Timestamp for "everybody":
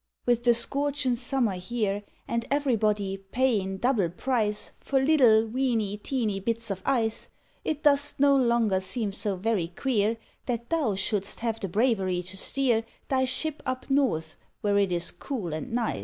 2.49-3.17